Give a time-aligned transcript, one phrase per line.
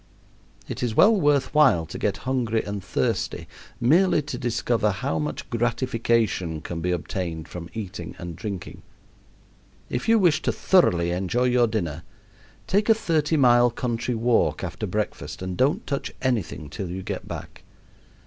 [0.67, 3.47] It is well worth while to get hungry and thirsty
[3.79, 8.81] merely to discover how much gratification can be obtained from eating and drinking.
[9.91, 12.01] If you wish to thoroughly enjoy your dinner,
[12.65, 17.27] take a thirty mile country walk after breakfast and don't touch anything till you get
[17.27, 17.61] back.